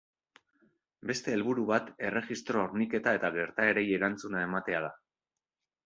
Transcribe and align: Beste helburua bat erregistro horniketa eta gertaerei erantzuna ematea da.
Beste 1.11 1.33
helburua 1.35 1.69
bat 1.73 1.93
erregistro 2.09 2.65
horniketa 2.65 3.17
eta 3.21 3.33
gertaerei 3.39 3.87
erantzuna 4.01 4.45
ematea 4.51 4.85
da. 4.89 4.95